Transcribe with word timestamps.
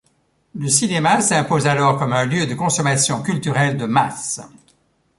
Le 0.55 0.67
cinéma 0.67 1.21
s'impose 1.21 1.67
alors 1.67 1.99
comme 1.99 2.13
un 2.13 2.25
lieu 2.25 2.47
de 2.47 2.55
consommation 2.55 3.21
culturelle 3.21 3.77
de 3.77 3.85
masse. 3.85 4.41